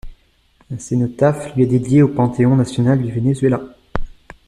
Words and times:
Un 0.71 0.79
cénotaphe 0.79 1.55
lui 1.55 1.61
est 1.61 1.67
dédié 1.67 2.01
au 2.01 2.07
Panthéon 2.07 2.55
national 2.57 3.03
du 3.03 3.11
Venezuela. 3.11 3.61